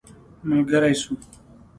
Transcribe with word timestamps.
ملګری 0.49 0.93
سو. 1.01 1.11